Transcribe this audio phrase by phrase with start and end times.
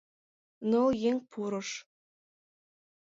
[0.69, 1.69] Ныл еҥ пурыш.